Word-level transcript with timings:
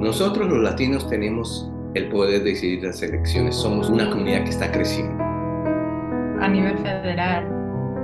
Nosotros 0.00 0.48
los 0.48 0.62
latinos 0.62 1.06
tenemos 1.10 1.70
el 1.92 2.08
poder 2.08 2.42
de 2.42 2.52
decidir 2.52 2.82
las 2.84 3.02
elecciones. 3.02 3.54
Somos 3.54 3.90
una 3.90 4.08
comunidad 4.08 4.44
que 4.44 4.50
está 4.50 4.72
creciendo. 4.72 5.22
A 6.40 6.48
nivel 6.48 6.78
federal, 6.78 7.46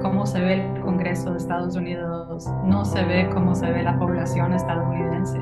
cómo 0.03 0.27
se 0.27 0.39
ve 0.39 0.55
el 0.75 0.81
Congreso 0.83 1.31
de 1.31 1.39
Estados 1.39 1.75
Unidos, 1.75 2.47
no 2.67 2.85
se 2.85 3.03
ve 3.03 3.31
cómo 3.33 3.55
se 3.55 3.71
ve 3.71 3.83
la 3.83 3.99
población 3.99 4.53
estadounidense. 4.53 5.41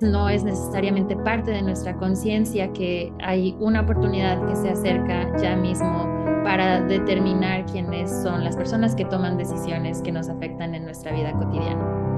No 0.00 0.30
es 0.30 0.42
necesariamente 0.42 1.16
parte 1.16 1.50
de 1.50 1.60
nuestra 1.60 1.94
conciencia 1.98 2.72
que 2.72 3.12
hay 3.22 3.54
una 3.60 3.82
oportunidad 3.82 4.42
que 4.46 4.56
se 4.56 4.70
acerca 4.70 5.36
ya 5.36 5.54
mismo 5.54 6.08
para 6.44 6.80
determinar 6.80 7.66
quiénes 7.66 8.10
son 8.22 8.42
las 8.42 8.56
personas 8.56 8.94
que 8.94 9.04
toman 9.04 9.36
decisiones 9.36 10.00
que 10.00 10.12
nos 10.12 10.30
afectan 10.30 10.74
en 10.74 10.86
nuestra 10.86 11.12
vida 11.12 11.32
cotidiana. 11.32 12.13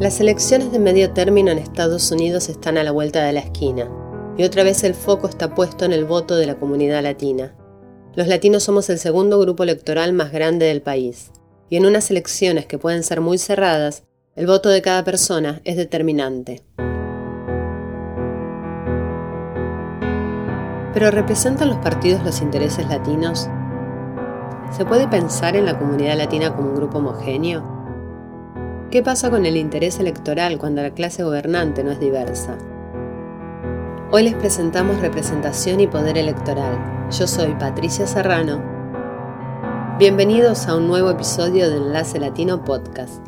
Las 0.00 0.20
elecciones 0.20 0.70
de 0.70 0.78
medio 0.78 1.10
término 1.10 1.50
en 1.50 1.58
Estados 1.58 2.12
Unidos 2.12 2.48
están 2.48 2.78
a 2.78 2.84
la 2.84 2.92
vuelta 2.92 3.24
de 3.24 3.32
la 3.32 3.40
esquina, 3.40 3.90
y 4.36 4.44
otra 4.44 4.62
vez 4.62 4.84
el 4.84 4.94
foco 4.94 5.26
está 5.26 5.56
puesto 5.56 5.84
en 5.84 5.92
el 5.92 6.04
voto 6.04 6.36
de 6.36 6.46
la 6.46 6.54
comunidad 6.54 7.02
latina. 7.02 7.56
Los 8.14 8.28
latinos 8.28 8.62
somos 8.62 8.88
el 8.90 9.00
segundo 9.00 9.40
grupo 9.40 9.64
electoral 9.64 10.12
más 10.12 10.30
grande 10.30 10.66
del 10.66 10.82
país, 10.82 11.32
y 11.68 11.78
en 11.78 11.84
unas 11.84 12.12
elecciones 12.12 12.66
que 12.66 12.78
pueden 12.78 13.02
ser 13.02 13.20
muy 13.20 13.38
cerradas, 13.38 14.04
el 14.36 14.46
voto 14.46 14.68
de 14.68 14.82
cada 14.82 15.02
persona 15.02 15.60
es 15.64 15.76
determinante. 15.76 16.62
¿Pero 20.94 21.10
representan 21.10 21.70
los 21.70 21.78
partidos 21.78 22.22
los 22.24 22.40
intereses 22.40 22.88
latinos? 22.88 23.48
¿Se 24.70 24.84
puede 24.84 25.08
pensar 25.08 25.56
en 25.56 25.66
la 25.66 25.76
comunidad 25.76 26.16
latina 26.16 26.54
como 26.54 26.68
un 26.68 26.76
grupo 26.76 26.98
homogéneo? 26.98 27.77
¿Qué 28.90 29.02
pasa 29.02 29.28
con 29.28 29.44
el 29.44 29.58
interés 29.58 30.00
electoral 30.00 30.56
cuando 30.56 30.80
la 30.80 30.94
clase 30.94 31.22
gobernante 31.22 31.84
no 31.84 31.90
es 31.90 32.00
diversa? 32.00 32.56
Hoy 34.10 34.22
les 34.22 34.34
presentamos 34.34 35.02
representación 35.02 35.80
y 35.80 35.86
poder 35.86 36.16
electoral. 36.16 37.10
Yo 37.10 37.26
soy 37.26 37.52
Patricia 37.60 38.06
Serrano. 38.06 38.64
Bienvenidos 39.98 40.68
a 40.68 40.76
un 40.76 40.88
nuevo 40.88 41.10
episodio 41.10 41.68
de 41.68 41.76
Enlace 41.76 42.18
Latino 42.18 42.64
Podcast. 42.64 43.22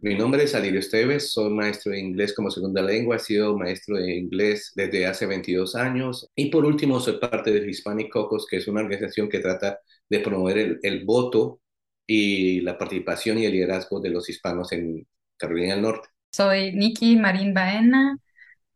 Mi 0.00 0.16
nombre 0.16 0.42
es 0.42 0.56
Alirio 0.56 0.80
Esteves, 0.80 1.30
soy 1.30 1.50
maestro 1.50 1.92
de 1.92 2.00
inglés 2.00 2.34
como 2.34 2.50
segunda 2.50 2.82
lengua, 2.82 3.16
he 3.16 3.20
sido 3.20 3.56
maestro 3.56 3.96
de 3.96 4.16
inglés 4.16 4.72
desde 4.74 5.06
hace 5.06 5.26
22 5.26 5.76
años 5.76 6.28
y 6.34 6.50
por 6.50 6.64
último 6.64 6.98
soy 6.98 7.18
parte 7.18 7.52
de 7.52 7.68
Hispanic 7.68 8.12
Caucus, 8.12 8.46
que 8.48 8.56
es 8.56 8.66
una 8.66 8.80
organización 8.80 9.28
que 9.28 9.38
trata 9.38 9.78
de 10.08 10.20
promover 10.20 10.78
el, 10.82 11.04
voto 11.04 11.60
y 12.06 12.60
la 12.62 12.78
participación 12.78 13.38
y 13.38 13.44
el 13.44 13.52
liderazgo 13.52 14.00
de 14.00 14.10
los 14.10 14.28
hispanos 14.28 14.72
en 14.72 15.06
Carolina 15.36 15.74
del 15.74 15.82
Norte. 15.82 16.08
Soy 16.32 16.72
Nikki 16.72 17.16
Marín 17.16 17.54
Baena, 17.54 18.18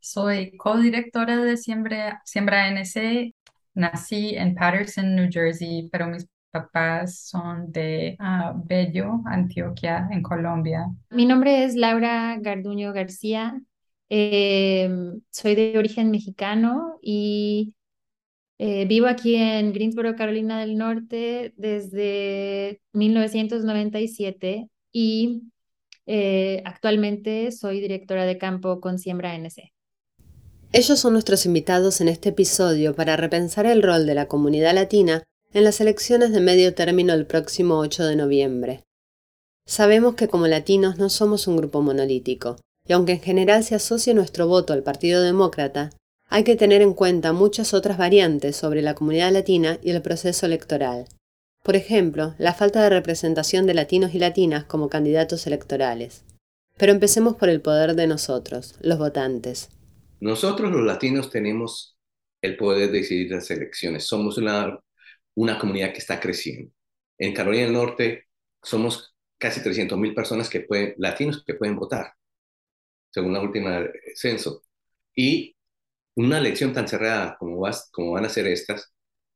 soy 0.01 0.57
codirectora 0.57 1.43
de 1.45 1.57
Siembra, 1.57 2.23
Siembra 2.25 2.69
NC. 2.69 3.35
Nací 3.75 4.35
en 4.37 4.55
Patterson, 4.55 5.15
New 5.15 5.29
Jersey, 5.31 5.89
pero 5.91 6.07
mis 6.07 6.27
papás 6.51 7.21
son 7.21 7.73
de 7.73 8.17
uh, 8.21 8.61
Bello, 8.67 9.23
Antioquia, 9.25 10.09
en 10.11 10.23
Colombia. 10.23 10.87
Mi 11.11 11.25
nombre 11.25 11.65
es 11.65 11.75
Laura 11.75 12.37
Garduño 12.39 12.93
García. 12.93 13.59
Em, 14.11 15.23
soy 15.31 15.55
de 15.55 15.79
origen 15.79 16.11
mexicano 16.11 16.99
y 17.01 17.75
eh, 18.65 18.85
vivo 18.85 19.09
aquí 19.09 19.35
en 19.35 19.73
Greensboro, 19.73 20.15
Carolina 20.15 20.61
del 20.61 20.79
Norte, 20.79 21.53
desde 21.57 22.81
1997 22.93 24.69
y 24.93 25.43
eh, 26.07 26.63
actualmente 26.65 27.51
soy 27.51 27.81
directora 27.81 28.25
de 28.25 28.39
campo 28.39 28.81
con 28.81 29.01
Siembra 29.01 29.35
NC. 29.35 29.73
Ellos 30.73 30.97
son 31.01 31.15
nuestros 31.15 31.45
invitados 31.45 32.01
en 32.01 32.07
este 32.07 32.29
episodio 32.29 32.95
para 32.95 33.17
repensar 33.17 33.67
el 33.67 33.83
rol 33.83 34.07
de 34.07 34.15
la 34.15 34.29
comunidad 34.29 34.77
latina 34.77 35.25
en 35.53 35.65
las 35.65 35.81
elecciones 35.81 36.31
de 36.31 36.41
medio 36.41 36.73
término 36.73 37.15
el 37.15 37.27
próximo 37.27 37.81
8 37.81 38.05
de 38.05 38.15
noviembre. 38.15 38.85
Sabemos 39.67 40.15
que 40.15 40.29
como 40.29 40.47
latinos 40.47 40.99
no 40.99 41.09
somos 41.09 41.49
un 41.49 41.57
grupo 41.57 41.83
monolítico, 41.83 42.59
y 42.87 42.93
aunque 42.93 43.15
en 43.15 43.21
general 43.23 43.65
se 43.65 43.75
asocia 43.75 44.15
nuestro 44.15 44.47
voto 44.47 44.73
al 44.73 44.85
Partido 44.85 45.21
Demócrata, 45.21 45.91
hay 46.33 46.45
que 46.45 46.57
tener 46.57 46.81
en 46.81 46.95
cuenta 46.95 47.35
muchas 47.35 47.75
otras 47.75 47.99
variantes 47.99 48.57
sobre 48.57 48.81
la 48.81 48.95
comunidad 48.95 49.31
latina 49.31 49.79
y 49.83 49.91
el 49.91 50.01
proceso 50.01 50.47
electoral. 50.47 51.05
Por 51.63 51.77
ejemplo, 51.77 52.35
la 52.39 52.55
falta 52.55 52.83
de 52.83 52.89
representación 52.89 53.67
de 53.67 53.75
latinos 53.75 54.15
y 54.15 54.19
latinas 54.19 54.65
como 54.65 54.89
candidatos 54.89 55.47
electorales. 55.47 56.25
Pero 56.79 56.91
empecemos 56.91 57.37
por 57.37 57.51
el 57.51 57.61
poder 57.61 57.95
de 57.95 58.07
nosotros, 58.07 58.77
los 58.81 58.99
votantes. 58.99 59.69
Nosotros 60.21 60.73
los 60.73 60.81
latinos 60.81 61.29
tenemos 61.29 61.99
el 62.41 62.57
poder 62.57 62.91
de 62.91 63.01
decidir 63.01 63.31
las 63.31 63.51
elecciones. 63.51 64.07
Somos 64.07 64.39
una, 64.39 64.81
una 65.35 65.59
comunidad 65.59 65.93
que 65.93 65.99
está 65.99 66.19
creciendo. 66.19 66.73
En 67.19 67.35
Carolina 67.35 67.65
del 67.65 67.75
Norte 67.75 68.29
somos 68.63 69.15
casi 69.37 69.61
300.000 69.61 70.15
personas 70.15 70.49
que 70.49 70.61
pueden, 70.61 70.95
latinos 70.97 71.45
que 71.45 71.53
pueden 71.53 71.77
votar, 71.77 72.15
según 73.11 73.35
la 73.35 73.43
última 73.43 73.83
censo. 74.15 74.63
Y 75.15 75.55
una 76.17 76.39
elección 76.39 76.73
tan 76.73 76.89
cerrada 76.89 77.37
como, 77.39 77.61
vas, 77.61 77.89
como 77.93 78.13
van 78.13 78.25
a 78.25 78.29
ser 78.29 78.47
estas, 78.47 78.93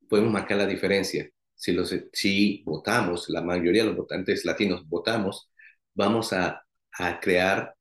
podemos 0.09 0.31
marcar 0.31 0.57
la 0.57 0.67
diferencia. 0.67 1.29
Si, 1.55 1.71
los, 1.71 1.93
si 2.13 2.63
votamos, 2.65 3.29
la 3.29 3.41
mayoría 3.41 3.83
de 3.83 3.89
los 3.89 3.97
votantes 3.97 4.45
latinos 4.45 4.87
votamos, 4.87 5.49
vamos 5.93 6.33
a, 6.33 6.63
a 6.99 7.19
crear 7.19 7.73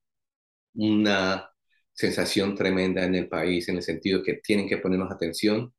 una 0.75 1.51
sensación 1.93 2.55
tremenda 2.55 3.05
en 3.05 3.15
el 3.15 3.29
país, 3.29 3.69
en 3.69 3.77
el 3.77 3.83
sentido 3.83 4.23
que 4.23 4.35
tienen 4.35 4.69
que 4.69 4.79
ponernos 4.79 5.11
atención 5.11 5.73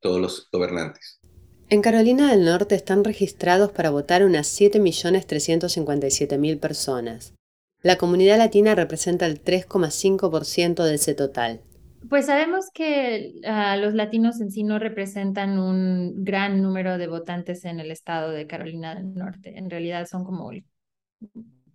todos 0.00 0.20
los 0.20 0.48
gobernantes. 0.50 1.20
En 1.68 1.80
Carolina 1.80 2.30
del 2.30 2.44
Norte 2.44 2.74
están 2.74 3.04
registrados 3.04 3.72
para 3.72 3.90
votar 3.90 4.24
unas 4.24 4.60
7.357.000 4.60 6.60
personas. 6.60 7.34
La 7.80 7.96
comunidad 7.96 8.36
latina 8.36 8.74
representa 8.74 9.26
el 9.26 9.42
3,5% 9.42 10.84
de 10.84 10.94
ese 10.94 11.14
total. 11.14 11.62
Pues 12.08 12.26
sabemos 12.26 12.70
que 12.72 13.34
ah, 13.44 13.76
los 13.76 13.94
latinos 13.94 14.40
en 14.40 14.50
sí 14.50 14.64
no 14.64 14.78
representan 14.78 15.58
un 15.58 16.24
gran 16.24 16.62
número 16.62 16.98
de 16.98 17.06
votantes 17.06 17.64
en 17.64 17.80
el 17.80 17.90
estado 17.90 18.30
de 18.30 18.46
Carolina 18.46 18.94
del 18.94 19.14
Norte. 19.14 19.58
En 19.58 19.70
realidad 19.70 20.06
son 20.06 20.24
como 20.24 20.50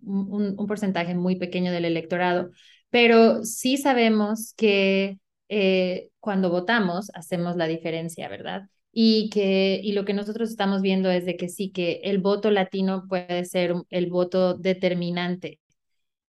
un, 0.02 0.66
porcentaje 0.66 1.14
muy 1.14 1.36
pequeño 1.36 1.72
del 1.72 1.84
electorado, 1.84 2.50
pero 2.90 3.44
sí 3.44 3.76
sabemos 3.76 4.54
que 4.56 5.18
eh, 5.48 6.08
cuando 6.20 6.50
votamos 6.50 7.10
hacemos 7.14 7.56
la 7.56 7.66
diferencia, 7.66 8.28
¿verdad? 8.28 8.68
Y, 8.92 9.30
que, 9.30 9.80
y 9.82 9.92
lo 9.92 10.04
que 10.04 10.14
nosotros 10.14 10.50
estamos 10.50 10.82
viendo 10.82 11.10
es 11.10 11.24
de 11.24 11.36
que 11.36 11.48
sí, 11.48 11.70
que 11.70 12.00
el 12.04 12.18
voto 12.18 12.50
latino 12.50 13.04
puede 13.08 13.44
ser 13.44 13.74
el 13.90 14.10
voto 14.10 14.54
determinante 14.54 15.60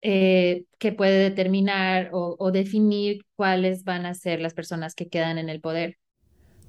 eh, 0.03 0.65
que 0.79 0.91
puede 0.91 1.19
determinar 1.19 2.11
o, 2.13 2.51
definir 2.51 3.25
cuáles 3.37 3.85
van 3.85 4.05
a 4.05 4.15
ser 4.15 4.41
las 4.41 4.53
personas 4.53 4.97
que 4.97 5.09
quedan 5.09 5.39
en 5.39 5.49
el 5.49 5.61
poder. 5.61 5.97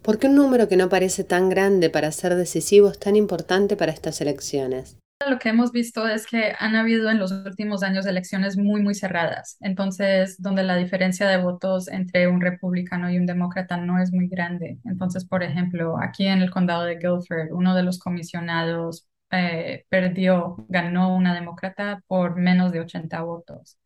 ¿Por 0.03 0.19
qué 0.19 0.27
un 0.27 0.35
número 0.35 0.67
que 0.67 0.77
no 0.77 0.87
parece 0.87 1.23
tan 1.23 1.49
grande 1.49 1.89
para 1.89 2.11
ser 2.11 2.35
decisivo 2.35 2.89
es 2.89 2.99
tan 2.99 3.15
importante 3.15 3.75
para 3.75 3.91
estas 3.91 4.21
elecciones? 4.21 4.97
Lo 5.27 5.39
que 5.39 5.49
hemos 5.49 5.71
visto 5.71 6.07
es 6.07 6.27
que 6.27 6.53
han 6.59 6.75
habido 6.75 7.09
en 7.09 7.17
los 7.17 7.31
últimos 7.31 7.81
años 7.81 8.05
elecciones 8.05 8.55
muy, 8.57 8.83
muy 8.83 8.93
cerradas. 8.93 9.57
Entonces, 9.61 10.39
donde 10.39 10.63
la 10.63 10.75
diferencia 10.75 11.27
de 11.27 11.37
votos 11.37 11.87
entre 11.87 12.27
un 12.27 12.41
republicano 12.41 13.09
y 13.09 13.17
un 13.17 13.25
demócrata 13.25 13.77
no 13.77 13.99
es 13.99 14.11
muy 14.11 14.27
grande. 14.27 14.77
Entonces, 14.83 15.25
por 15.25 15.41
ejemplo, 15.41 15.95
aquí 15.99 16.27
en 16.27 16.41
el 16.41 16.51
condado 16.51 16.83
de 16.83 16.97
Guilford, 16.97 17.51
uno 17.51 17.73
de 17.73 17.83
los 17.83 17.97
comisionados 17.97 19.07
eh, 19.33 19.85
perdió, 19.89 20.55
ganó 20.69 21.15
una 21.15 21.33
demócrata 21.33 22.03
por 22.07 22.35
menos 22.35 22.71
de 22.71 22.81
80 22.81 23.21
votos. 23.23 23.77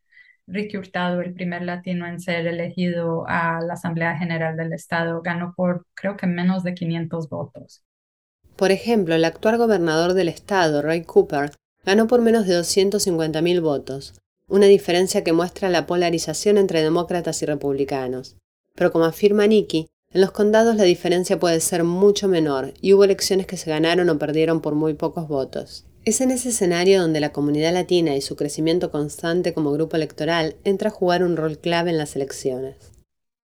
Ricky 0.46 0.76
Hurtado, 0.76 1.20
el 1.20 1.34
primer 1.34 1.62
latino 1.62 2.06
en 2.06 2.20
ser 2.20 2.46
elegido 2.46 3.24
a 3.28 3.60
la 3.60 3.74
Asamblea 3.74 4.16
General 4.16 4.56
del 4.56 4.72
Estado, 4.72 5.20
ganó 5.22 5.54
por 5.56 5.86
creo 5.94 6.16
que 6.16 6.26
menos 6.26 6.62
de 6.64 6.74
500 6.74 7.28
votos. 7.28 7.82
Por 8.56 8.70
ejemplo, 8.70 9.14
el 9.14 9.24
actual 9.24 9.56
gobernador 9.58 10.14
del 10.14 10.28
estado, 10.28 10.82
Ray 10.82 11.02
Cooper, 11.02 11.52
ganó 11.84 12.06
por 12.06 12.22
menos 12.22 12.46
de 12.46 12.54
250.000 12.54 13.60
votos, 13.60 14.14
una 14.48 14.66
diferencia 14.66 15.22
que 15.22 15.32
muestra 15.32 15.68
la 15.68 15.86
polarización 15.86 16.58
entre 16.58 16.82
demócratas 16.82 17.42
y 17.42 17.46
republicanos. 17.46 18.36
Pero 18.74 18.90
como 18.90 19.04
afirma 19.04 19.46
Nikki, 19.46 19.88
en 20.12 20.22
los 20.22 20.32
condados 20.32 20.76
la 20.76 20.84
diferencia 20.84 21.38
puede 21.38 21.60
ser 21.60 21.84
mucho 21.84 22.28
menor 22.28 22.72
y 22.80 22.94
hubo 22.94 23.04
elecciones 23.04 23.46
que 23.46 23.56
se 23.56 23.70
ganaron 23.70 24.08
o 24.08 24.18
perdieron 24.18 24.60
por 24.60 24.74
muy 24.74 24.94
pocos 24.94 25.28
votos. 25.28 25.86
Es 26.04 26.20
en 26.22 26.30
ese 26.30 26.48
escenario 26.48 27.02
donde 27.02 27.20
la 27.20 27.32
comunidad 27.32 27.74
latina 27.74 28.16
y 28.16 28.22
su 28.22 28.34
crecimiento 28.34 28.90
constante 28.90 29.52
como 29.52 29.72
grupo 29.72 29.96
electoral 29.96 30.56
entra 30.64 30.88
a 30.88 30.92
jugar 30.92 31.22
un 31.22 31.36
rol 31.36 31.58
clave 31.58 31.90
en 31.90 31.98
las 31.98 32.16
elecciones. 32.16 32.76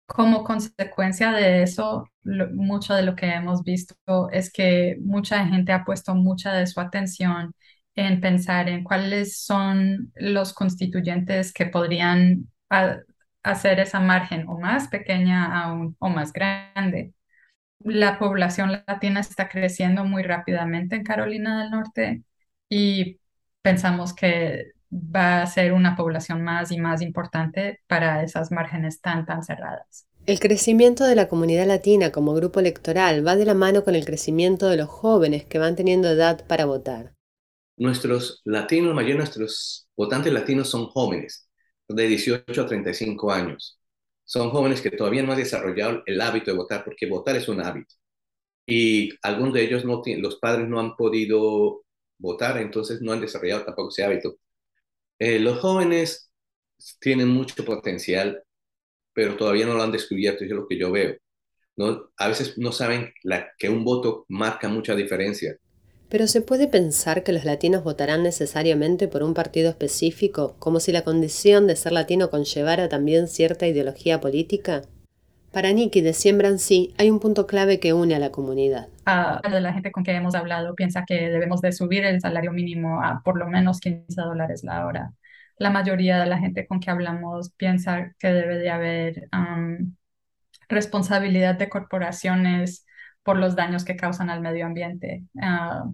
Como 0.06 0.44
consecuencia 0.44 1.32
de 1.32 1.62
eso, 1.62 2.08
mucho 2.54 2.94
de 2.94 3.02
lo 3.02 3.16
que 3.16 3.26
hemos 3.26 3.62
visto 3.62 3.94
es 4.32 4.52
que 4.52 4.96
mucha 5.00 5.46
gente 5.46 5.72
ha 5.72 5.84
puesto 5.84 6.14
mucha 6.14 6.52
de 6.52 6.66
su 6.66 6.80
atención 6.80 7.54
en 7.94 8.20
pensar 8.20 8.68
en 8.68 8.84
cuáles 8.84 9.38
son 9.38 10.12
los 10.14 10.52
constituyentes 10.52 11.52
que 11.52 11.66
podrían 11.66 12.48
hacer 13.44 13.80
esa 13.80 14.00
margen 14.00 14.48
o 14.48 14.58
más 14.58 14.88
pequeña 14.88 15.62
aún 15.62 15.96
o 16.00 16.08
más 16.08 16.32
grande. 16.32 17.14
La 17.80 18.18
población 18.18 18.82
latina 18.86 19.20
está 19.20 19.48
creciendo 19.48 20.04
muy 20.04 20.22
rápidamente 20.22 20.96
en 20.96 21.04
Carolina 21.04 21.62
del 21.62 21.70
Norte 21.70 22.24
y 22.68 23.20
pensamos 23.62 24.14
que 24.14 24.72
va 24.92 25.42
a 25.42 25.46
ser 25.46 25.72
una 25.72 25.96
población 25.96 26.42
más 26.42 26.70
y 26.72 26.78
más 26.78 27.02
importante 27.02 27.80
para 27.86 28.22
esas 28.22 28.50
márgenes 28.50 29.00
tan, 29.00 29.26
tan 29.26 29.42
cerradas. 29.42 30.06
El 30.26 30.40
crecimiento 30.40 31.04
de 31.04 31.16
la 31.16 31.28
comunidad 31.28 31.66
latina 31.66 32.10
como 32.10 32.32
grupo 32.32 32.60
electoral 32.60 33.26
va 33.26 33.36
de 33.36 33.44
la 33.44 33.54
mano 33.54 33.84
con 33.84 33.94
el 33.94 34.06
crecimiento 34.06 34.68
de 34.68 34.78
los 34.78 34.88
jóvenes 34.88 35.44
que 35.44 35.58
van 35.58 35.76
teniendo 35.76 36.08
edad 36.08 36.46
para 36.46 36.64
votar. 36.64 37.12
Nuestros 37.76 38.40
latinos, 38.44 38.88
la 38.88 38.94
mayoría 38.94 39.14
de 39.16 39.18
nuestros 39.18 39.88
votantes 39.96 40.32
latinos 40.32 40.70
son 40.70 40.86
jóvenes, 40.86 41.48
de 41.88 42.08
18 42.08 42.62
a 42.62 42.66
35 42.66 43.32
años. 43.32 43.78
Son 44.24 44.50
jóvenes 44.50 44.80
que 44.80 44.90
todavía 44.90 45.22
no 45.22 45.32
han 45.32 45.38
desarrollado 45.38 46.02
el 46.06 46.20
hábito 46.20 46.50
de 46.50 46.56
votar, 46.56 46.84
porque 46.84 47.06
votar 47.06 47.36
es 47.36 47.48
un 47.48 47.60
hábito. 47.60 47.94
Y 48.66 49.10
algunos 49.22 49.54
de 49.54 49.62
ellos, 49.64 49.84
no 49.84 50.02
los 50.18 50.36
padres 50.36 50.68
no 50.68 50.80
han 50.80 50.96
podido 50.96 51.84
votar, 52.18 52.58
entonces 52.58 53.02
no 53.02 53.12
han 53.12 53.20
desarrollado 53.20 53.64
tampoco 53.64 53.90
ese 53.90 54.04
hábito. 54.04 54.36
Eh, 55.18 55.38
los 55.40 55.60
jóvenes 55.60 56.30
tienen 57.00 57.28
mucho 57.28 57.64
potencial, 57.64 58.42
pero 59.12 59.36
todavía 59.36 59.66
no 59.66 59.74
lo 59.74 59.82
han 59.82 59.92
descubierto, 59.92 60.44
es 60.44 60.50
lo 60.50 60.66
que 60.68 60.78
yo 60.78 60.92
veo. 60.92 61.16
¿no? 61.76 62.10
A 62.18 62.28
veces 62.28 62.58
no 62.58 62.72
saben 62.72 63.12
que 63.58 63.68
un 63.68 63.84
voto 63.84 64.26
marca 64.28 64.68
mucha 64.68 64.94
diferencia. 64.96 65.56
Pero 66.14 66.28
se 66.28 66.42
puede 66.42 66.68
pensar 66.68 67.24
que 67.24 67.32
los 67.32 67.44
latinos 67.44 67.82
votarán 67.82 68.22
necesariamente 68.22 69.08
por 69.08 69.24
un 69.24 69.34
partido 69.34 69.68
específico, 69.68 70.54
como 70.60 70.78
si 70.78 70.92
la 70.92 71.02
condición 71.02 71.66
de 71.66 71.74
ser 71.74 71.90
latino 71.90 72.30
conllevara 72.30 72.88
también 72.88 73.26
cierta 73.26 73.66
ideología 73.66 74.20
política. 74.20 74.82
Para 75.52 75.72
Nikki 75.72 76.02
de 76.02 76.12
Siembra 76.12 76.46
en 76.46 76.60
sí 76.60 76.94
hay 76.98 77.10
un 77.10 77.18
punto 77.18 77.48
clave 77.48 77.80
que 77.80 77.94
une 77.94 78.14
a 78.14 78.20
la 78.20 78.30
comunidad. 78.30 78.86
Ah, 79.06 79.40
la 79.42 79.72
gente 79.72 79.90
con 79.90 80.04
que 80.04 80.12
hemos 80.12 80.36
hablado 80.36 80.76
piensa 80.76 81.02
que 81.04 81.30
debemos 81.30 81.60
de 81.60 81.72
subir 81.72 82.04
el 82.04 82.20
salario 82.20 82.52
mínimo 82.52 83.02
a 83.02 83.20
por 83.24 83.36
lo 83.36 83.48
menos 83.48 83.80
15 83.80 84.04
dólares 84.14 84.62
la 84.62 84.86
hora. 84.86 85.10
La 85.58 85.70
mayoría 85.70 86.20
de 86.20 86.26
la 86.26 86.38
gente 86.38 86.64
con 86.68 86.78
que 86.78 86.92
hablamos 86.92 87.50
piensa 87.56 88.14
que 88.20 88.28
debe 88.28 88.58
de 88.58 88.70
haber 88.70 89.28
responsabilidad 90.68 91.56
de 91.56 91.68
corporaciones 91.68 92.86
por 93.24 93.36
los 93.36 93.56
daños 93.56 93.84
que 93.84 93.96
causan 93.96 94.30
al 94.30 94.42
medio 94.42 94.64
ambiente. 94.64 95.24
Ah, 95.42 95.86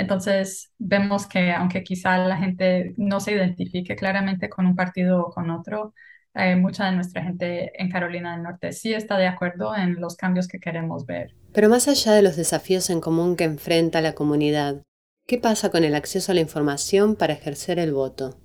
entonces, 0.00 0.72
vemos 0.78 1.26
que 1.26 1.52
aunque 1.52 1.82
quizá 1.84 2.16
la 2.18 2.38
gente 2.38 2.94
no 2.96 3.20
se 3.20 3.32
identifique 3.32 3.96
claramente 3.96 4.48
con 4.48 4.66
un 4.66 4.74
partido 4.74 5.20
o 5.20 5.30
con 5.30 5.50
otro, 5.50 5.92
eh, 6.34 6.56
mucha 6.56 6.86
de 6.86 6.92
nuestra 6.92 7.22
gente 7.22 7.70
en 7.74 7.90
Carolina 7.90 8.32
del 8.32 8.44
Norte 8.44 8.72
sí 8.72 8.94
está 8.94 9.18
de 9.18 9.26
acuerdo 9.26 9.76
en 9.76 10.00
los 10.00 10.16
cambios 10.16 10.48
que 10.48 10.58
queremos 10.58 11.04
ver. 11.04 11.34
Pero 11.52 11.68
más 11.68 11.86
allá 11.86 12.12
de 12.12 12.22
los 12.22 12.36
desafíos 12.36 12.88
en 12.88 13.02
común 13.02 13.36
que 13.36 13.44
enfrenta 13.44 14.00
la 14.00 14.14
comunidad, 14.14 14.82
¿qué 15.26 15.36
pasa 15.36 15.70
con 15.70 15.84
el 15.84 15.94
acceso 15.94 16.32
a 16.32 16.34
la 16.34 16.40
información 16.40 17.14
para 17.14 17.34
ejercer 17.34 17.78
el 17.78 17.92
voto? 17.92 18.38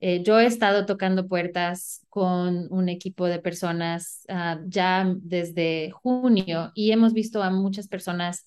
Eh, 0.00 0.24
yo 0.24 0.40
he 0.40 0.46
estado 0.46 0.86
tocando 0.86 1.28
puertas 1.28 2.04
con 2.08 2.66
un 2.72 2.88
equipo 2.88 3.26
de 3.26 3.38
personas 3.38 4.24
ah, 4.28 4.58
ya 4.66 5.14
desde 5.18 5.92
junio 5.92 6.72
y 6.74 6.90
hemos 6.90 7.12
visto 7.12 7.44
a 7.44 7.50
muchas 7.50 7.86
personas 7.86 8.44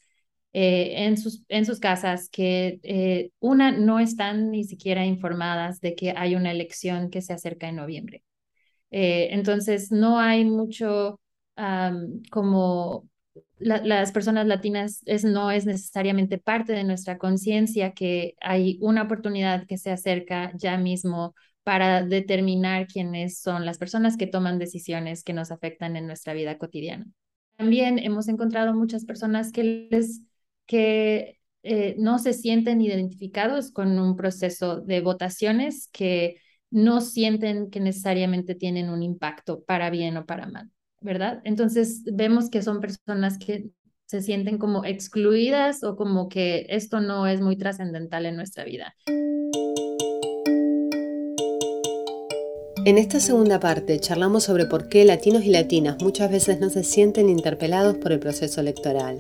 eh, 0.54 1.06
en, 1.06 1.18
sus, 1.18 1.44
en 1.48 1.66
sus 1.66 1.80
casas 1.80 2.30
que, 2.30 2.80
eh, 2.84 3.31
una, 3.40 3.72
no 3.72 4.00
están 4.00 4.50
ni 4.51 4.63
siquiera 4.63 5.06
informadas 5.06 5.80
de 5.80 5.96
que 5.96 6.13
hay 6.16 6.36
una 6.36 6.51
elección 6.51 7.10
que 7.10 7.22
se 7.22 7.34
acerca 7.34 7.69
en 7.69 7.75
noviembre. 7.75 8.24
Eh, 8.92 9.30
entonces, 9.31 9.92
no 9.92 10.19
hay 10.19 10.46
mucho 10.46 11.19
como 12.31 13.10
las 13.60 14.13
personas 14.13 14.48
latinas 14.48 15.01
es, 15.06 15.25
no 15.25 15.51
es 15.51 15.66
necesariamente 15.66 16.38
parte 16.38 16.72
de 16.72 16.86
nuestra 16.86 17.18
conciencia 17.18 17.92
que 17.92 18.36
hay 18.40 18.78
una 18.81 19.04
oportunidad 19.04 19.68
que 19.68 19.78
se 19.78 19.92
acerca 19.92 20.54
ya 20.56 20.78
mismo 20.78 21.36
para 21.63 22.04
determinar 22.04 22.88
quiénes 22.88 23.40
son 23.40 23.66
las 23.66 23.78
personas 23.78 24.16
que 24.16 24.28
toman 24.28 24.57
decisiones 24.57 25.24
que 25.25 25.34
nos 25.34 25.52
afectan 25.52 25.98
en 25.98 26.07
nuestra 26.07 26.34
vida 26.34 26.57
cotidiana. 26.57 27.06
También 27.57 28.00
hemos 28.00 28.30
encontrado 28.30 28.74
muchas 28.74 29.04
personas 29.04 29.52
que 29.52 29.88
les 29.92 30.22
que 30.69 31.39
eh, 31.63 31.95
no 31.98 32.19
se 32.19 32.33
sienten 32.33 32.80
identificados 32.80 33.71
con 33.71 33.98
un 33.98 34.16
proceso 34.16 34.81
de 34.81 35.01
votaciones 35.01 35.89
que 35.92 36.38
no 36.69 37.01
sienten 37.01 37.71
que 37.71 37.80
necesariamente 37.80 38.54
tienen 38.54 38.92
un 38.92 39.01
impacto 39.01 39.63
para 39.63 39.89
bien 39.89 40.16
o 40.18 40.27
para 40.27 40.45
mal, 40.45 40.69
¿verdad? 41.01 41.42
Entonces 41.44 42.04
vemos 42.06 42.51
que 42.51 42.62
son 42.62 42.81
personas 42.81 43.39
que 43.39 43.71
se 44.06 44.21
sienten 44.21 44.60
como 44.60 44.86
excluidas 44.86 45.83
o 45.83 45.95
como 45.95 46.30
que 46.30 46.68
esto 46.69 47.01
no 47.01 47.25
es 47.25 47.42
muy 47.42 47.57
trascendental 47.57 48.27
en 48.27 48.36
nuestra 48.36 48.63
vida. 48.63 48.95
En 52.86 53.00
esta 53.00 53.19
segunda 53.19 53.60
parte 53.60 54.00
charlamos 54.00 54.44
sobre 54.44 54.68
por 54.68 54.88
qué 54.88 55.04
latinos 55.04 55.44
y 55.45 55.50
latinas 55.50 55.98
muchas 56.04 56.30
veces 56.30 56.60
no 56.60 56.69
se 56.69 56.83
sienten 56.83 57.27
interpelados 57.27 57.98
por 57.98 58.12
el 58.12 58.19
proceso 58.19 58.62
electoral. 58.62 59.19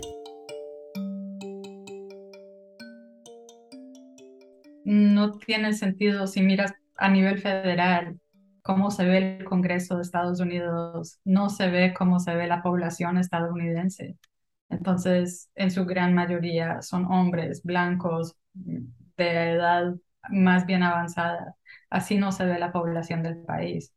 No 4.89 5.37
tiene 5.37 5.73
sentido 5.73 6.25
si 6.27 6.41
miras 6.41 6.73
a 6.97 7.09
nivel 7.09 7.37
federal 7.39 8.19
cómo 8.63 8.89
se 8.91 9.05
ve 9.05 9.37
el 9.39 9.45
Congreso 9.45 9.95
de 9.95 10.01
Estados 10.01 10.39
Unidos, 10.39 11.19
no 11.25 11.49
se 11.49 11.69
ve 11.69 11.93
cómo 11.95 12.19
se 12.19 12.33
ve 12.35 12.47
la 12.47 12.63
población 12.63 13.17
estadounidense. 13.19 14.17
Entonces, 14.69 15.49
en 15.55 15.71
su 15.71 15.85
gran 15.85 16.13
mayoría 16.15 16.81
son 16.81 17.05
hombres 17.05 17.61
blancos 17.63 18.35
de 18.53 19.51
edad 19.53 19.95
más 20.29 20.65
bien 20.65 20.83
avanzada. 20.83 21.55
Así 21.91 22.17
no 22.17 22.31
se 22.31 22.45
ve 22.45 22.57
la 22.59 22.71
población 22.71 23.21
del 23.23 23.37
país. 23.45 23.93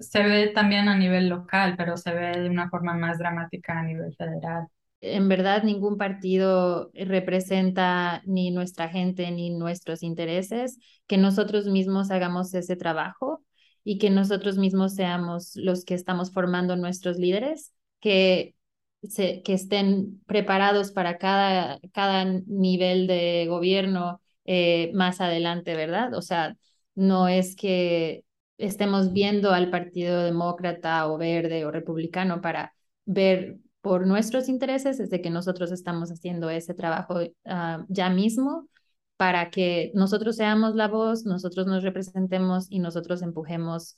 Se 0.00 0.22
ve 0.24 0.48
también 0.48 0.88
a 0.88 0.96
nivel 0.96 1.28
local, 1.28 1.74
pero 1.76 1.96
se 1.96 2.12
ve 2.14 2.32
de 2.40 2.50
una 2.50 2.70
forma 2.70 2.94
más 2.94 3.18
dramática 3.18 3.78
a 3.80 3.84
nivel 3.84 4.14
federal 4.16 4.68
en 5.00 5.28
verdad 5.28 5.62
ningún 5.62 5.96
partido 5.96 6.90
representa 6.94 8.22
ni 8.26 8.50
nuestra 8.50 8.88
gente 8.88 9.30
ni 9.30 9.50
nuestros 9.50 10.02
intereses, 10.02 10.78
que 11.06 11.18
nosotros 11.18 11.66
mismos 11.66 12.10
hagamos 12.10 12.52
ese 12.54 12.76
trabajo 12.76 13.44
y 13.84 13.98
que 13.98 14.10
nosotros 14.10 14.58
mismos 14.58 14.94
seamos 14.94 15.52
los 15.54 15.84
que 15.84 15.94
estamos 15.94 16.32
formando 16.32 16.76
nuestros 16.76 17.18
líderes, 17.18 17.72
que, 18.00 18.54
se, 19.02 19.42
que 19.42 19.54
estén 19.54 20.20
preparados 20.26 20.92
para 20.92 21.18
cada, 21.18 21.78
cada 21.92 22.24
nivel 22.24 23.06
de 23.06 23.46
gobierno 23.48 24.20
eh, 24.44 24.90
más 24.94 25.20
adelante, 25.20 25.74
¿verdad? 25.74 26.14
O 26.14 26.22
sea, 26.22 26.56
no 26.94 27.28
es 27.28 27.54
que 27.54 28.24
estemos 28.58 29.12
viendo 29.12 29.52
al 29.52 29.70
Partido 29.70 30.22
Demócrata 30.24 31.06
o 31.08 31.16
Verde 31.18 31.64
o 31.64 31.70
Republicano 31.70 32.40
para 32.40 32.74
ver 33.04 33.58
por 33.88 34.06
nuestros 34.06 34.50
intereses 34.50 35.00
es 35.00 35.08
de 35.08 35.22
que 35.22 35.30
nosotros 35.30 35.72
estamos 35.72 36.10
haciendo 36.10 36.50
ese 36.50 36.74
trabajo 36.74 37.20
ah, 37.46 37.86
ya 37.88 38.10
mismo 38.10 38.68
para 39.16 39.48
que 39.48 39.92
nosotros 39.94 40.36
seamos 40.36 40.74
la 40.74 40.88
voz, 40.88 41.24
nosotros 41.24 41.66
nos 41.66 41.82
representemos 41.82 42.66
y 42.68 42.80
nosotros 42.80 43.22
empujemos 43.22 43.96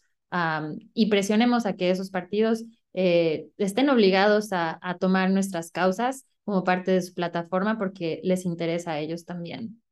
y 0.95 1.11
presionemos 1.11 1.67
a 1.67 1.75
que 1.75 1.91
esos 1.91 2.11
partidos 2.11 2.63
eh, 2.95 3.49
estén 3.59 3.91
obligados 3.91 4.53
a, 4.53 4.79
a, 4.81 4.97
tomar 4.97 5.31
nuestras 5.31 5.73
causas 5.73 6.25
como 6.45 6.63
parte 6.63 6.93
de 6.93 7.03
su 7.03 7.13
plataforma 7.13 7.77
porque 7.77 8.21
les 8.23 8.45
interesa 8.45 8.93
a 8.93 9.01
ellos 9.01 9.25
también. 9.25 9.83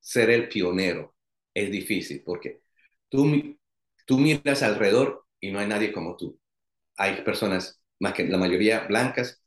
Ser 0.00 0.28
el 0.28 0.50
pionero 0.50 1.14
es 1.54 1.70
difícil 1.70 2.22
porque 2.26 2.60
tú, 3.08 3.56
tú 4.04 4.18
miras 4.18 4.62
alrededor 4.62 5.24
y 5.40 5.50
no 5.50 5.60
hay 5.60 5.66
nadie 5.66 5.92
como 5.92 6.14
tú. 6.14 6.38
Hay 6.98 7.22
personas, 7.22 7.80
más 7.98 8.12
que 8.12 8.28
la 8.28 8.36
mayoría 8.36 8.86
blancas, 8.86 9.42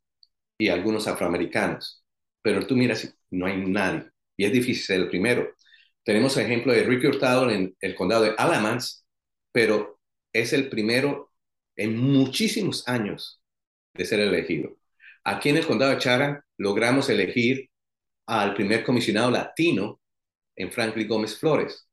y 0.59 0.69
algunos 0.69 1.07
afroamericanos. 1.07 2.03
Pero 2.43 2.67
tú 2.67 2.75
miras, 2.75 3.17
no 3.31 3.47
hay 3.47 3.57
nadie. 3.57 4.11
Y 4.37 4.45
es 4.45 4.51
difícil 4.51 4.83
ser 4.83 4.99
el 5.01 5.09
primero. 5.09 5.55
Tenemos 6.03 6.37
el 6.37 6.45
ejemplo 6.45 6.73
de 6.73 6.83
Ricky 6.83 7.07
Hurtado 7.07 7.49
en 7.49 7.75
el 7.81 7.95
condado 7.95 8.23
de 8.23 8.35
Alamance, 8.37 9.03
pero 9.51 9.99
es 10.33 10.53
el 10.53 10.69
primero 10.69 11.31
en 11.75 11.97
muchísimos 11.97 12.87
años 12.87 13.41
de 13.93 14.05
ser 14.05 14.19
elegido. 14.19 14.77
Aquí 15.23 15.49
en 15.49 15.57
el 15.57 15.65
condado 15.67 15.91
de 15.91 15.99
Charan 15.99 16.41
logramos 16.57 17.09
elegir 17.09 17.69
al 18.27 18.53
primer 18.53 18.83
comisionado 18.83 19.31
latino 19.31 20.01
en 20.55 20.71
Franklin 20.71 21.07
Gómez 21.07 21.37
Flores. 21.37 21.87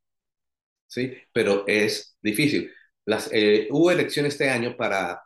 ¿Sí? 0.89 1.13
Pero 1.33 1.65
es 1.67 2.17
difícil. 2.21 2.73
Eh, 3.33 3.69
hubo 3.71 3.91
elecciones 3.91 4.35
este 4.35 4.51
año 4.51 4.77
para 4.77 5.23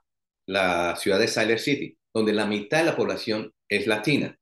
la 0.47 0.97
ciudad 0.97 1.19
de 1.19 1.29
Siler 1.29 1.59
City 1.59 1.97
donde 2.13 2.33
la 2.33 2.47
mitad 2.47 2.79
de 2.79 2.85
la 2.85 2.97
población 2.97 3.53
es 3.69 3.87
latina. 3.87 4.39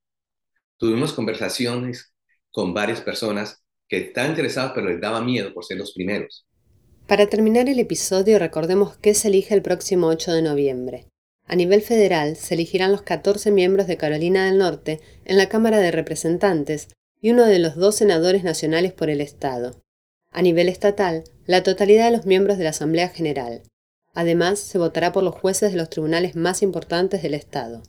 Tuvimos 0.76 1.12
conversaciones 1.12 2.14
con 2.50 2.74
varias 2.74 3.00
personas 3.00 3.62
que 3.88 3.98
están 3.98 4.30
interesados, 4.30 4.72
pero 4.74 4.88
les 4.88 5.00
daba 5.00 5.20
miedo 5.20 5.52
por 5.52 5.64
ser 5.64 5.78
los 5.78 5.92
primeros. 5.92 6.46
Para 7.06 7.26
terminar 7.26 7.68
el 7.68 7.78
episodio, 7.78 8.38
recordemos 8.38 8.96
qué 8.98 9.14
se 9.14 9.28
elige 9.28 9.54
el 9.54 9.62
próximo 9.62 10.08
8 10.08 10.32
de 10.32 10.42
noviembre. 10.42 11.06
A 11.46 11.56
nivel 11.56 11.80
federal, 11.80 12.36
se 12.36 12.54
elegirán 12.54 12.92
los 12.92 13.02
14 13.02 13.50
miembros 13.50 13.86
de 13.86 13.96
Carolina 13.96 14.44
del 14.44 14.58
Norte 14.58 15.00
en 15.24 15.38
la 15.38 15.48
Cámara 15.48 15.78
de 15.78 15.90
Representantes 15.90 16.88
y 17.20 17.30
uno 17.30 17.46
de 17.46 17.58
los 17.58 17.76
dos 17.76 17.96
senadores 17.96 18.44
nacionales 18.44 18.92
por 18.92 19.08
el 19.08 19.22
Estado. 19.22 19.82
A 20.30 20.42
nivel 20.42 20.68
estatal, 20.68 21.24
la 21.46 21.62
totalidad 21.62 22.04
de 22.10 22.16
los 22.16 22.26
miembros 22.26 22.58
de 22.58 22.64
la 22.64 22.70
Asamblea 22.70 23.08
General. 23.08 23.62
Además, 24.14 24.58
se 24.58 24.78
votará 24.78 25.12
por 25.12 25.22
los 25.22 25.34
jueces 25.34 25.72
de 25.72 25.78
los 25.78 25.90
tribunales 25.90 26.36
más 26.36 26.62
importantes 26.62 27.22
del 27.22 27.34
Estado. 27.34 27.82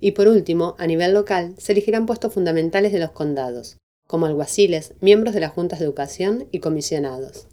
Y 0.00 0.12
por 0.12 0.28
último, 0.28 0.76
a 0.78 0.86
nivel 0.86 1.14
local, 1.14 1.54
se 1.58 1.72
elegirán 1.72 2.06
puestos 2.06 2.34
fundamentales 2.34 2.92
de 2.92 3.00
los 3.00 3.10
condados, 3.12 3.78
como 4.06 4.26
alguaciles, 4.26 4.94
miembros 5.00 5.34
de 5.34 5.40
las 5.40 5.52
juntas 5.52 5.80
de 5.80 5.86
educación 5.86 6.48
y 6.52 6.60
comisionados. 6.60 7.48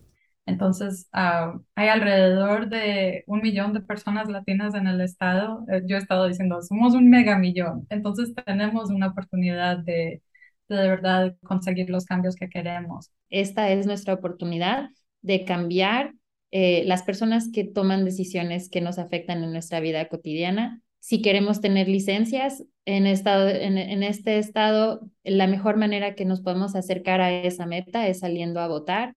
Entonces, 0.46 1.08
ah, 1.14 1.54
hay 1.76 1.88
alrededor 1.90 2.68
de 2.70 3.24
un 3.28 3.42
millón 3.42 3.74
de 3.74 3.82
personas 3.82 4.28
latinas 4.30 4.74
en 4.76 4.88
el 4.88 5.00
estado. 5.02 5.66
Eh, 5.70 5.84
yo 5.86 5.96
he 5.98 6.00
estado 6.00 6.28
diciendo, 6.28 6.62
somos 6.62 6.94
un 6.96 7.10
mega 7.10 7.38
millón. 7.38 7.86
Entonces, 7.90 8.34
tenemos 8.46 8.90
una 8.90 9.08
oportunidad 9.10 9.78
de, 9.80 10.22
de, 10.68 10.76
de 10.76 10.90
verdad 10.90 11.36
conseguir 11.44 11.90
los 11.90 12.06
cambios 12.06 12.36
que 12.36 12.50
queremos. 12.50 13.12
Esta 13.30 13.70
es 13.72 13.86
nuestra 13.86 14.14
oportunidad 14.16 14.90
de 15.22 15.46
cambiar 15.46 16.14
eh, 16.52 16.84
las 16.86 17.04
personas 17.04 17.50
que 17.52 17.64
toman 17.64 18.06
decisiones 18.06 18.70
que 18.70 18.82
nos 18.82 19.00
afectan 19.00 19.44
en 19.44 19.52
nuestra 19.52 19.80
vida 19.80 20.08
cotidiana. 20.08 20.82
Si 21.00 21.22
queremos 21.22 21.62
tener 21.62 21.88
licencias 21.88 22.64
en, 22.86 23.08
estado, 23.08 23.50
en, 23.50 23.78
en 23.78 24.04
este 24.04 24.38
estado, 24.38 25.02
la 25.24 25.48
mejor 25.48 25.78
manera 25.78 26.14
que 26.16 26.26
nos 26.26 26.42
podemos 26.42 26.76
acercar 26.76 27.22
a 27.22 27.32
esa 27.32 27.66
meta 27.66 28.08
es 28.08 28.20
saliendo 28.20 28.60
a 28.60 28.68
votar 28.68 29.16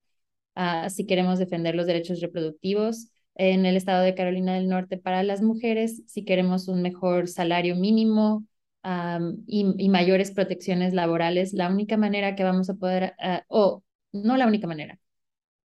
uh, 0.56 0.88
si 0.88 1.06
queremos 1.06 1.38
defender 1.38 1.74
los 1.74 1.86
derechos 1.86 2.20
reproductivos 2.20 3.08
en 3.34 3.66
el 3.66 3.76
estado 3.76 4.02
de 4.02 4.14
Carolina 4.14 4.54
del 4.54 4.68
Norte 4.68 4.96
para 4.96 5.22
las 5.22 5.42
mujeres, 5.42 6.02
si 6.06 6.24
queremos 6.24 6.68
un 6.68 6.82
mejor 6.82 7.28
salario 7.28 7.74
mínimo 7.74 8.46
um, 8.84 9.42
y, 9.46 9.74
y, 9.76 9.88
mayores 9.88 10.30
protecciones 10.30 10.94
laborales, 10.94 11.52
la 11.52 11.68
única 11.68 11.96
manera 11.96 12.36
que 12.36 12.44
vamos 12.44 12.70
a 12.70 12.74
poder, 12.74 13.14
uh, 13.18 13.40
o 13.48 13.82
no 14.12 14.36
la 14.36 14.46
única 14.46 14.68
manera, 14.68 15.00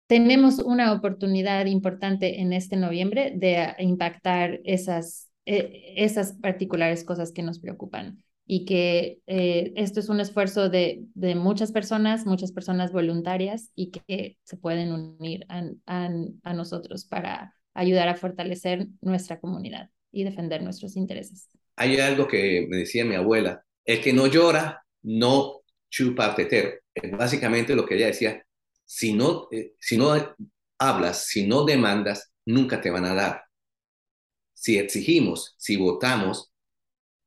tenemos 0.07 0.59
una 0.59 0.93
oportunidad 0.93 1.65
importante 1.65 2.39
en 2.39 2.53
este 2.53 2.77
noviembre 2.77 3.33
de 3.35 3.75
impactar 3.79 4.61
esas, 4.63 5.29
eh, 5.45 5.93
esas 5.97 6.33
particulares 6.33 7.03
cosas 7.03 7.31
que 7.31 7.43
nos 7.43 7.59
preocupan 7.59 8.23
y 8.45 8.63
que 8.63 9.19
eh, 9.27 9.73
esto 9.75 9.99
es 9.99 10.07
un 10.07 10.21
esfuerzo 10.21 10.69
de, 10.69 11.03
de, 11.13 11.35
muchas 11.35 11.73
personas, 11.73 12.25
muchas 12.25 12.53
personas 12.53 12.93
voluntarias 12.93 13.71
y 13.75 13.91
que 13.91 14.37
se 14.43 14.55
pueden 14.55 14.93
unir 14.93 15.45
a, 15.49 15.63
a, 15.85 16.09
a, 16.43 16.53
nosotros 16.53 17.05
para 17.05 17.53
ayudar 17.73 18.07
a 18.07 18.15
fortalecer 18.15 18.87
nuestra 19.01 19.41
comunidad 19.41 19.89
y 20.13 20.23
defender 20.23 20.63
nuestros 20.63 20.95
intereses. 20.95 21.49
Hay 21.75 21.99
algo 21.99 22.25
que 22.27 22.65
me 22.69 22.77
decía 22.77 23.03
mi 23.03 23.15
abuela, 23.15 23.65
el 23.83 24.01
que 24.01 24.13
no 24.13 24.27
llora 24.27 24.85
no 25.03 25.61
chupa 25.89 26.33
tetero. 26.33 26.69
Básicamente 27.11 27.75
lo 27.75 27.85
que 27.85 27.95
ella 27.95 28.07
decía, 28.07 28.46
si 28.87 29.13
no, 29.13 29.49
eh, 29.51 29.75
si 29.79 29.97
no 29.97 30.13
hablas, 30.79 31.25
si 31.25 31.45
no 31.45 31.65
demandas, 31.65 32.31
nunca 32.45 32.81
te 32.81 32.89
van 32.89 33.05
a 33.05 33.13
dar. 33.13 33.43
Si 34.53 34.79
exigimos, 34.79 35.53
si 35.57 35.77
votamos, 35.77 36.51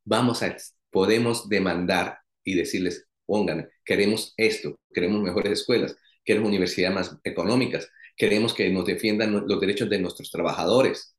vamos 0.04 0.42
a 0.42 0.56
podemos 0.90 1.48
demandar 1.48 2.18
y 2.42 2.54
decirles, 2.54 3.06
pongan, 3.26 3.68
queremos 3.84 4.34
esto, 4.36 4.80
queremos 4.92 5.22
mejores 5.22 5.52
escuelas, 5.52 5.96
queremos 6.24 6.48
universidades 6.48 6.94
más 6.94 7.18
económicas, 7.22 7.88
queremos 8.16 8.54
que 8.54 8.68
nos 8.70 8.86
defiendan 8.86 9.46
los 9.46 9.60
derechos 9.60 9.88
de 9.88 10.00
nuestros 10.00 10.30
trabajadores. 10.30 11.14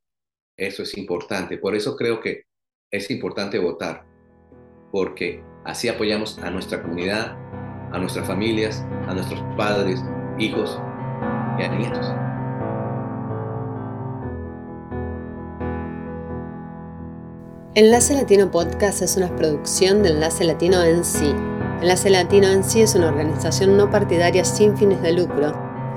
Eso 0.56 0.82
es 0.82 0.96
importante. 0.98 1.56
Por 1.56 1.74
eso 1.74 1.96
creo 1.96 2.20
que 2.20 2.42
es 2.90 3.10
importante 3.10 3.58
votar, 3.58 4.04
porque 4.90 5.42
así 5.64 5.88
apoyamos 5.88 6.38
a 6.38 6.50
nuestra 6.50 6.82
comunidad, 6.82 7.36
a 7.92 7.98
nuestras 7.98 8.26
familias, 8.26 8.80
a 9.06 9.14
nuestros 9.14 9.40
padres, 9.56 10.00
hijos 10.38 10.78
y. 11.58 12.22
Enlace 17.74 18.14
Latino 18.14 18.50
Podcast 18.50 19.00
es 19.00 19.16
una 19.16 19.34
producción 19.34 20.02
de 20.02 20.10
Enlace 20.10 20.44
Latino 20.44 20.82
en 20.82 21.04
sí. 21.04 21.34
Enlace 21.80 22.10
Latino 22.10 22.48
en 22.48 22.64
sí 22.64 22.82
es 22.82 22.94
una 22.94 23.08
organización 23.08 23.76
no 23.76 23.90
partidaria 23.90 24.44
sin 24.44 24.76
fines 24.76 25.00
de 25.02 25.12
lucro 25.12 25.52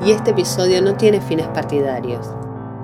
y 0.06 0.12
este 0.12 0.32
episodio 0.32 0.82
no 0.82 0.96
tiene 0.96 1.20
fines 1.20 1.48
partidarios. 1.48 2.28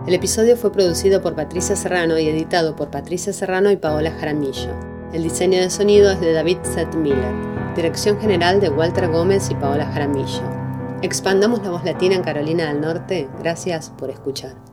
El 0.08 0.14
episodio 0.14 0.58
fue 0.58 0.72
producido 0.72 1.22
por 1.22 1.36
Patricia 1.36 1.76
Serrano 1.76 2.18
y 2.18 2.28
editado 2.28 2.76
por 2.76 2.90
Patricia 2.90 3.32
Serrano 3.32 3.72
y 3.72 3.78
Paola 3.78 4.12
Jaramillo. 4.12 4.72
El 5.14 5.24
diseño 5.24 5.60
de 5.60 5.70
sonido 5.70 6.12
es 6.12 6.20
de 6.20 6.34
David 6.34 6.58
Seth 6.64 6.96
Miller. 6.96 7.34
Dirección 7.76 8.20
general 8.20 8.60
de 8.60 8.70
Walter 8.70 9.10
Gómez 9.10 9.50
y 9.52 9.56
Paola 9.56 9.86
Jaramillo. 9.86 10.61
Expandamos 11.04 11.64
la 11.64 11.72
voz 11.72 11.84
latina 11.84 12.16
en 12.16 12.22
Carolina 12.22 12.68
del 12.68 12.80
Norte. 12.80 13.28
Gracias 13.40 13.90
por 13.90 14.12
escuchar. 14.12 14.71